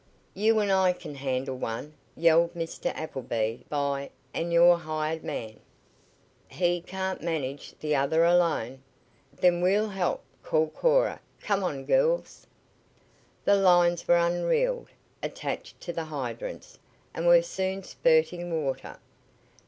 "You 0.33 0.59
an' 0.61 0.71
I 0.71 0.93
can 0.93 1.13
handle 1.13 1.57
one!" 1.57 1.93
yelled 2.17 2.55
Mr. 2.55 2.87
Apple 2.95 3.21
by, 3.21 4.09
"an' 4.33 4.49
your 4.49 4.79
hired 4.79 5.23
man." 5.23 5.59
"He 6.47 6.81
can't 6.81 7.21
manage 7.21 7.75
th' 7.79 7.93
other 7.93 8.23
alone." 8.23 8.81
"Then 9.31 9.61
we'll 9.61 9.89
help!" 9.89 10.23
called 10.41 10.73
Cora. 10.73 11.21
"Come 11.39 11.63
on, 11.63 11.85
girls!" 11.85 12.47
The 13.45 13.53
lines 13.57 14.07
were 14.07 14.17
unreeled, 14.17 14.89
attached 15.21 15.79
to 15.81 15.93
the 15.93 16.05
hydrants, 16.05 16.79
and 17.13 17.27
were 17.27 17.43
soon 17.43 17.83
spurting 17.83 18.51
water. 18.51 18.97